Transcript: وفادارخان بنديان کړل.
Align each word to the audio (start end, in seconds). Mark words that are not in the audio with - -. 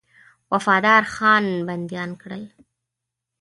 وفادارخان 0.53 1.43
بنديان 1.67 2.11
کړل. 2.21 2.43